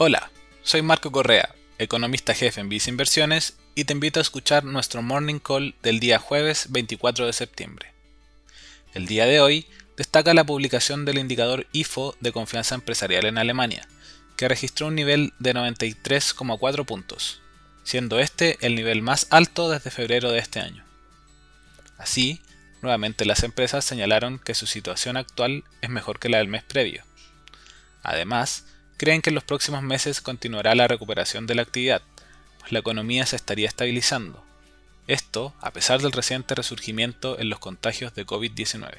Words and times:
Hola, 0.00 0.30
soy 0.62 0.80
Marco 0.82 1.10
Correa, 1.10 1.56
economista 1.76 2.32
jefe 2.32 2.60
en 2.60 2.68
Visa 2.68 2.88
Inversiones 2.88 3.56
y 3.74 3.82
te 3.82 3.94
invito 3.94 4.20
a 4.20 4.22
escuchar 4.22 4.62
nuestro 4.62 5.02
Morning 5.02 5.40
Call 5.40 5.74
del 5.82 5.98
día 5.98 6.20
jueves 6.20 6.68
24 6.70 7.26
de 7.26 7.32
septiembre. 7.32 7.92
El 8.94 9.06
día 9.06 9.26
de 9.26 9.40
hoy 9.40 9.66
destaca 9.96 10.34
la 10.34 10.44
publicación 10.44 11.04
del 11.04 11.18
indicador 11.18 11.66
IFO 11.72 12.14
de 12.20 12.30
confianza 12.30 12.76
empresarial 12.76 13.26
en 13.26 13.38
Alemania, 13.38 13.88
que 14.36 14.46
registró 14.46 14.86
un 14.86 14.94
nivel 14.94 15.32
de 15.40 15.52
93,4 15.52 16.84
puntos, 16.84 17.40
siendo 17.82 18.20
este 18.20 18.56
el 18.64 18.76
nivel 18.76 19.02
más 19.02 19.26
alto 19.30 19.68
desde 19.68 19.90
febrero 19.90 20.30
de 20.30 20.38
este 20.38 20.60
año. 20.60 20.84
Así, 21.96 22.40
nuevamente 22.82 23.24
las 23.24 23.42
empresas 23.42 23.84
señalaron 23.84 24.38
que 24.38 24.54
su 24.54 24.68
situación 24.68 25.16
actual 25.16 25.64
es 25.80 25.90
mejor 25.90 26.20
que 26.20 26.28
la 26.28 26.38
del 26.38 26.46
mes 26.46 26.62
previo. 26.62 27.02
Además, 28.04 28.64
creen 28.98 29.22
que 29.22 29.30
en 29.30 29.34
los 29.34 29.44
próximos 29.44 29.82
meses 29.82 30.20
continuará 30.20 30.74
la 30.74 30.88
recuperación 30.88 31.46
de 31.46 31.54
la 31.54 31.62
actividad, 31.62 32.02
pues 32.58 32.72
la 32.72 32.80
economía 32.80 33.24
se 33.24 33.36
estaría 33.36 33.68
estabilizando. 33.68 34.44
Esto 35.06 35.54
a 35.60 35.72
pesar 35.72 36.02
del 36.02 36.12
reciente 36.12 36.54
resurgimiento 36.54 37.38
en 37.38 37.48
los 37.48 37.60
contagios 37.60 38.14
de 38.14 38.26
COVID-19. 38.26 38.90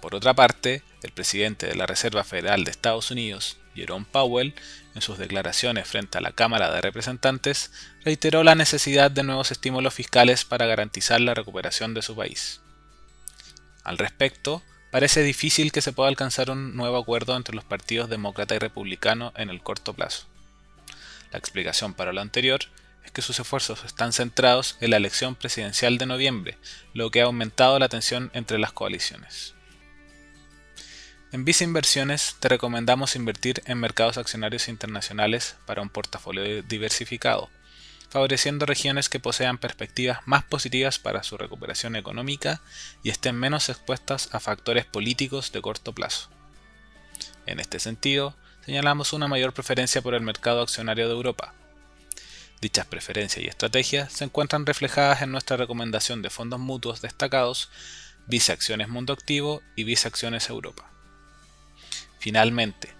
Por 0.00 0.14
otra 0.14 0.34
parte, 0.34 0.82
el 1.02 1.12
presidente 1.12 1.66
de 1.66 1.74
la 1.74 1.86
Reserva 1.86 2.24
Federal 2.24 2.64
de 2.64 2.70
Estados 2.70 3.10
Unidos, 3.10 3.58
Jerome 3.74 4.06
Powell, 4.10 4.54
en 4.94 5.02
sus 5.02 5.18
declaraciones 5.18 5.86
frente 5.86 6.18
a 6.18 6.22
la 6.22 6.32
Cámara 6.32 6.72
de 6.72 6.80
Representantes, 6.80 7.70
reiteró 8.04 8.42
la 8.42 8.54
necesidad 8.54 9.10
de 9.10 9.22
nuevos 9.22 9.52
estímulos 9.52 9.94
fiscales 9.94 10.44
para 10.44 10.66
garantizar 10.66 11.20
la 11.20 11.34
recuperación 11.34 11.92
de 11.94 12.02
su 12.02 12.16
país. 12.16 12.60
Al 13.84 13.98
respecto, 13.98 14.62
parece 14.90 15.22
difícil 15.22 15.72
que 15.72 15.82
se 15.82 15.92
pueda 15.92 16.08
alcanzar 16.08 16.50
un 16.50 16.76
nuevo 16.76 16.98
acuerdo 16.98 17.36
entre 17.36 17.54
los 17.54 17.64
partidos 17.64 18.10
demócrata 18.10 18.54
y 18.54 18.58
republicano 18.58 19.32
en 19.36 19.50
el 19.50 19.62
corto 19.62 19.94
plazo. 19.94 20.26
La 21.32 21.38
explicación 21.38 21.94
para 21.94 22.12
lo 22.12 22.20
anterior 22.20 22.60
es 23.04 23.10
que 23.12 23.22
sus 23.22 23.38
esfuerzos 23.38 23.84
están 23.84 24.12
centrados 24.12 24.76
en 24.80 24.90
la 24.90 24.96
elección 24.96 25.34
presidencial 25.34 25.98
de 25.98 26.06
noviembre, 26.06 26.58
lo 26.92 27.10
que 27.10 27.20
ha 27.20 27.24
aumentado 27.24 27.78
la 27.78 27.88
tensión 27.88 28.30
entre 28.34 28.58
las 28.58 28.72
coaliciones. 28.72 29.54
En 31.32 31.44
Visa 31.44 31.62
Inversiones 31.62 32.36
te 32.40 32.48
recomendamos 32.48 33.14
invertir 33.14 33.62
en 33.66 33.78
mercados 33.78 34.18
accionarios 34.18 34.68
internacionales 34.68 35.56
para 35.64 35.80
un 35.80 35.88
portafolio 35.88 36.62
diversificado 36.64 37.48
favoreciendo 38.10 38.66
regiones 38.66 39.08
que 39.08 39.20
posean 39.20 39.56
perspectivas 39.56 40.18
más 40.26 40.42
positivas 40.42 40.98
para 40.98 41.22
su 41.22 41.38
recuperación 41.38 41.96
económica 41.96 42.60
y 43.02 43.10
estén 43.10 43.36
menos 43.36 43.68
expuestas 43.68 44.28
a 44.32 44.40
factores 44.40 44.84
políticos 44.84 45.52
de 45.52 45.62
corto 45.62 45.94
plazo. 45.94 46.28
En 47.46 47.60
este 47.60 47.78
sentido, 47.78 48.36
señalamos 48.66 49.12
una 49.12 49.28
mayor 49.28 49.54
preferencia 49.54 50.02
por 50.02 50.14
el 50.14 50.22
mercado 50.22 50.60
accionario 50.60 51.06
de 51.06 51.14
Europa. 51.14 51.54
Dichas 52.60 52.84
preferencias 52.86 53.44
y 53.44 53.48
estrategias 53.48 54.12
se 54.12 54.24
encuentran 54.24 54.66
reflejadas 54.66 55.22
en 55.22 55.30
nuestra 55.30 55.56
recomendación 55.56 56.20
de 56.20 56.30
fondos 56.30 56.60
mutuos 56.60 57.00
destacados 57.00 57.70
Visa 58.26 58.52
Acciones 58.52 58.88
Mundo 58.88 59.12
Activo 59.12 59.62
y 59.76 59.84
Visa 59.84 60.08
Acciones 60.08 60.50
Europa. 60.50 60.90
Finalmente, 62.18 62.99